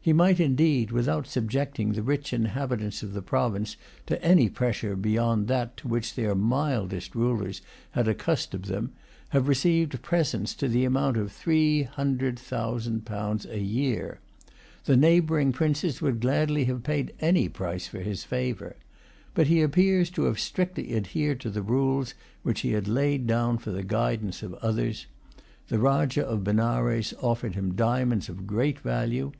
He 0.00 0.12
might 0.12 0.38
indeed, 0.38 0.92
without 0.92 1.26
subjecting 1.26 1.94
the 1.94 2.02
rich 2.04 2.32
inhabitants 2.32 3.02
of 3.02 3.12
the 3.12 3.20
province 3.22 3.76
to 4.06 4.22
any 4.22 4.48
pressure 4.48 4.94
beyond 4.94 5.48
that 5.48 5.76
to 5.78 5.88
which 5.88 6.14
their 6.14 6.36
mildest 6.36 7.16
rulers 7.16 7.60
had 7.90 8.06
accustomed 8.06 8.66
them, 8.66 8.92
have 9.30 9.48
received 9.48 10.00
presents 10.00 10.54
to 10.54 10.68
the 10.68 10.84
amount 10.84 11.16
of 11.16 11.32
three 11.32 11.82
hundred 11.82 12.38
thousand 12.38 13.04
pounds 13.04 13.46
a 13.46 13.58
year. 13.58 14.20
The 14.84 14.96
neighbouring 14.96 15.50
princes 15.50 16.00
would 16.00 16.20
gladly 16.20 16.66
have 16.66 16.84
paid 16.84 17.12
any 17.18 17.48
price 17.48 17.88
for 17.88 17.98
his 17.98 18.22
favour. 18.22 18.76
But 19.34 19.48
he 19.48 19.60
appears 19.60 20.08
to 20.10 20.26
have 20.26 20.38
strictly 20.38 20.94
adhered 20.94 21.40
to 21.40 21.50
the 21.50 21.62
rules 21.62 22.14
which 22.44 22.60
he 22.60 22.74
had 22.74 22.86
laid 22.86 23.26
down 23.26 23.58
for 23.58 23.72
the 23.72 23.82
guidance 23.82 24.40
of 24.44 24.54
others. 24.62 25.06
The 25.66 25.80
Rajah 25.80 26.24
of 26.24 26.44
Benares 26.44 27.12
offered 27.20 27.56
him 27.56 27.74
diamonds 27.74 28.28
of 28.28 28.46
great 28.46 28.78
value. 28.78 29.32